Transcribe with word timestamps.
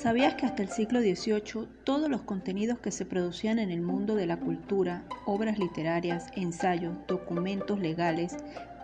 ¿Sabías 0.00 0.34
que 0.34 0.46
hasta 0.46 0.62
el 0.62 0.70
siglo 0.70 1.00
XVIII 1.00 1.68
todos 1.84 2.08
los 2.08 2.22
contenidos 2.22 2.78
que 2.78 2.90
se 2.90 3.04
producían 3.04 3.58
en 3.58 3.70
el 3.70 3.82
mundo 3.82 4.14
de 4.14 4.24
la 4.24 4.38
cultura, 4.38 5.04
obras 5.26 5.58
literarias, 5.58 6.28
ensayos, 6.34 6.94
documentos 7.06 7.78
legales, 7.78 8.34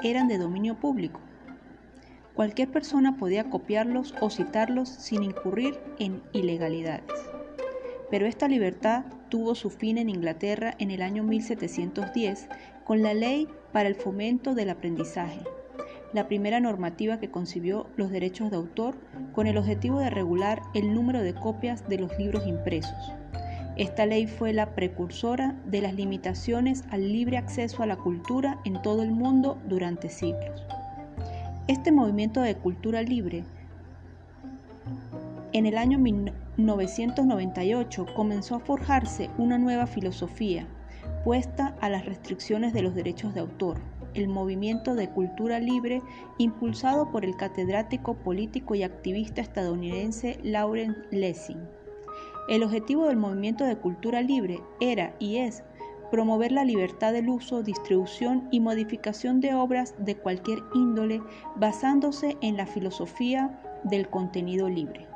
eran 0.03 0.29
de 0.29 0.37
dominio 0.37 0.75
público? 0.75 1.19
Cualquier 2.35 2.71
persona 2.71 3.17
podía 3.17 3.49
copiarlos 3.49 4.15
o 4.21 4.29
citarlos 4.29 4.91
sin 4.91 5.23
incurrir 5.23 5.79
en 5.99 6.23
ilegalidades. 6.35 7.07
Pero 8.11 8.27
esta 8.27 8.47
libertad 8.47 9.07
tuvo 9.31 9.55
su 9.55 9.71
fin 9.71 9.97
en 9.97 10.11
Inglaterra 10.11 10.75
en 10.79 10.91
el 10.91 11.01
año 11.01 11.23
1710 11.23 12.47
con 12.85 13.03
la 13.03 13.15
Ley 13.15 13.49
para 13.73 13.89
el 13.89 13.95
Fomento 13.95 14.55
del 14.55 14.69
Aprendizaje, 14.69 15.41
la 16.17 16.27
primera 16.29 16.61
normativa 16.61 17.21
que 17.21 17.31
concibió 17.31 17.89
los 17.97 18.11
derechos 18.11 18.51
de 18.51 18.57
autor 18.57 18.97
con 19.35 19.47
el 19.47 19.59
objetivo 19.59 20.01
de 20.01 20.09
regular 20.09 20.63
el 20.73 20.95
número 20.95 21.21
de 21.21 21.35
copias 21.35 21.87
de 21.91 21.99
los 21.99 22.19
libros 22.19 22.47
impresos. 22.47 23.13
Esta 23.77 24.07
ley 24.07 24.27
fue 24.27 24.55
la 24.55 24.75
precursora 24.75 25.55
de 25.67 25.83
las 25.83 25.93
limitaciones 25.93 26.85
al 26.91 27.13
libre 27.13 27.37
acceso 27.37 27.83
a 27.83 27.87
la 27.87 27.97
cultura 27.97 28.59
en 28.65 28.81
todo 28.81 29.03
el 29.03 29.11
mundo 29.11 29.59
durante 29.69 30.09
siglos. 30.09 30.67
Este 31.69 31.93
movimiento 31.93 32.41
de 32.41 32.55
cultura 32.55 33.03
libre 33.03 33.45
en 35.53 35.67
el 35.67 35.77
año 35.77 35.99
1998 35.99 38.07
comenzó 38.17 38.55
a 38.55 38.61
forjarse 38.61 39.29
una 39.37 39.59
nueva 39.59 39.87
filosofía 39.87 40.67
puesta 41.25 41.77
a 41.83 41.91
las 41.91 42.07
restricciones 42.07 42.73
de 42.73 42.81
los 42.81 42.95
derechos 42.95 43.35
de 43.35 43.41
autor, 43.41 43.77
el 44.17 44.29
movimiento 44.29 44.95
de 44.95 45.11
cultura 45.11 45.59
libre 45.59 46.03
impulsado 46.39 47.11
por 47.11 47.25
el 47.25 47.37
catedrático 47.37 48.15
político 48.15 48.75
y 48.75 48.83
activista 48.83 49.43
estadounidense 49.43 50.39
Lauren 50.43 50.97
Lessing. 51.11 51.61
El 52.49 52.63
objetivo 52.63 53.07
del 53.07 53.17
movimiento 53.17 53.65
de 53.65 53.77
cultura 53.77 54.23
libre 54.23 54.61
era 54.81 55.15
y 55.19 55.37
es 55.37 55.63
promover 56.11 56.53
la 56.53 56.65
libertad 56.65 57.13
del 57.13 57.29
uso, 57.29 57.63
distribución 57.63 58.49
y 58.51 58.61
modificación 58.61 59.41
de 59.41 59.55
obras 59.55 59.95
de 59.99 60.17
cualquier 60.17 60.61
índole 60.75 61.21
basándose 61.57 62.37
en 62.41 62.57
la 62.57 62.67
filosofía 62.67 63.61
del 63.85 64.09
contenido 64.09 64.69
libre. 64.69 65.07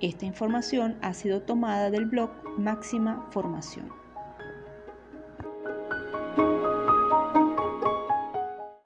Esta 0.00 0.26
información 0.26 0.98
ha 1.00 1.14
sido 1.14 1.42
tomada 1.42 1.90
del 1.90 2.06
blog 2.06 2.30
Máxima 2.58 3.26
Formación. 3.30 4.03